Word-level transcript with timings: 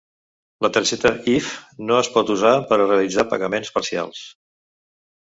La 0.65 0.69
targeta 0.75 1.09
Iff 1.33 1.49
no 1.89 1.99
es 2.03 2.09
pot 2.15 2.31
usar 2.35 2.53
per 2.71 2.77
a 2.79 2.87
realitzar 2.87 3.25
pagaments 3.35 3.69
parcials. 3.77 4.23